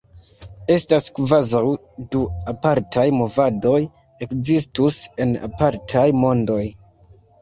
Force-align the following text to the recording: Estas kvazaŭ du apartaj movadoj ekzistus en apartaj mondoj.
Estas 0.75 1.09
kvazaŭ 1.17 1.61
du 2.15 2.21
apartaj 2.53 3.05
movadoj 3.19 3.77
ekzistus 4.27 4.99
en 5.27 5.37
apartaj 5.49 6.07
mondoj. 6.27 6.63